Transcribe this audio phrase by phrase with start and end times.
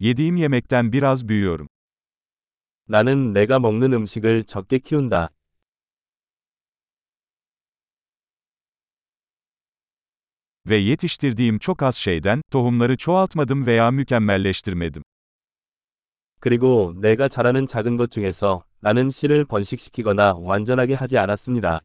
[0.00, 1.68] Yediğim yemekten biraz büyüyorum.
[2.88, 5.30] 나는 내가 먹는 음식을 적게 키운다.
[10.68, 15.02] Ve yetiştirdiğim çok az şeyden, tohumları çoğaltmadım veya mükemmelleştirmedim.
[16.40, 21.80] 그리고 내가 잘하는 작은 것 중에서 나는 씨를 번식시키거나 완전하게 하지 않았습니다.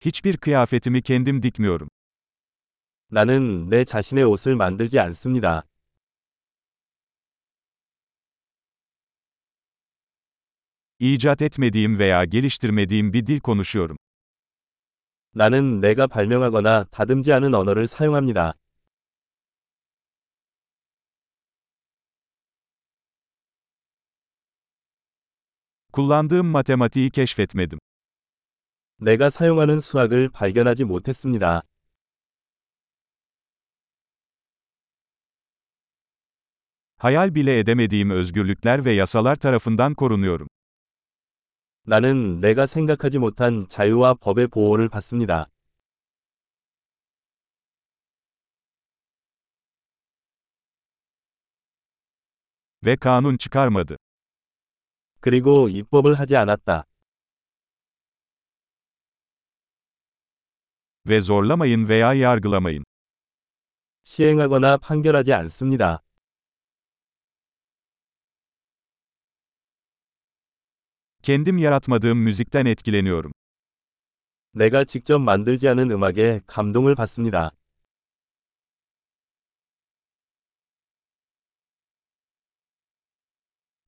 [0.00, 1.88] Hiçbir kıyafetimi kendim dikmiyorum.
[3.10, 5.62] 나는 내 자신의 옷을 만들지 않습니다.
[10.98, 13.96] İcat etmediğim veya geliştirmediğim bir dil konuşuyorum.
[15.34, 18.54] 나는 내가 발명하거나 다듬지 않은 언어를 사용합니다.
[25.92, 27.78] Kullandığım matematiği keşfetmedim.
[29.01, 31.61] 내가 사용하는 수학을 발견하지 못했습니다.
[37.01, 40.47] Hayal bile edemediğim özgürlükler ve yasalar tarafından korunuyorum.
[41.85, 45.47] 나는 내가 생각하지 못한 자유와 법의 보호를 받습니다.
[52.85, 53.95] Ve kanun çıkarmadı.
[55.21, 56.88] 그리고 입법을 하지 않았다.
[61.08, 62.84] Ve zorlamayın veya yargılamayın.
[64.04, 66.02] 시행하거나 판결하지 않습니다.
[71.22, 73.32] Kendim yaratmadığım müzikten etkileniyorum.
[74.54, 77.50] 내가 직접 만들지 않은 음악에 감동을 받습니다.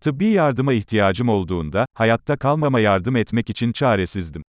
[0.00, 4.42] Tıbbi yardıma ihtiyacım olduğunda, hayatta kalmama yardım etmek için çaresizdim.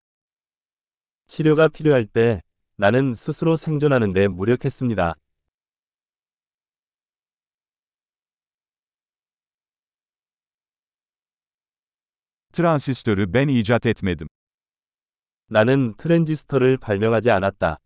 [1.28, 2.42] 치료가 필요할 때
[2.81, 5.15] 나는 스스로 생존하는 데 무력했습니다.
[12.53, 14.29] Transistörü ben icat etmedim.
[15.47, 17.79] 나는 트랜지스터를 발명하지 않았다.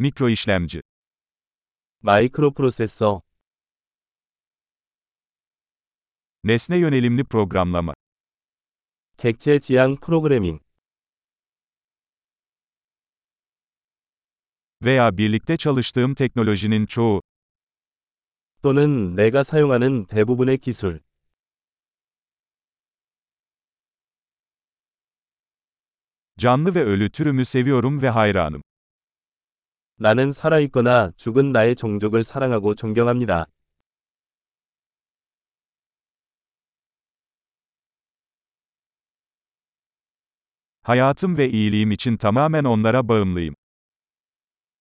[0.00, 0.80] Mikro işlemci.
[2.00, 3.22] 마이크로프로세서,
[6.42, 7.94] Nesne yönelimli programlama.
[9.18, 10.60] 객체 지향 프로그래밍,
[14.84, 17.20] Veya birlikte çalıştığım teknolojinin çoğu.
[18.62, 21.00] 또는 내가 사용하는 대부분의 기술,
[26.38, 28.62] Canlı ve ölü türümü seviyorum ve hayranım.
[29.98, 33.46] 나는 살아있거나 죽은 나의 종족을 사랑하고 존경합니다.
[40.88, 43.54] Hayatım ve iyiliğim için tamamen onlara bağımlıyım.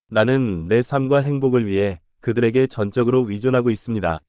[0.09, 4.19] 나는 내 삶과 행복을 위해 그들에게 전적으로 의존하고 있습니다.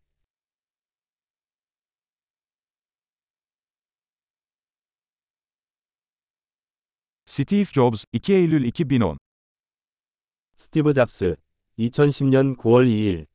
[7.28, 9.19] Steve Jobs, 2 Eylül 2010
[10.56, 11.37] 스티브 잡스,
[11.78, 13.27] 2010년 9월 2일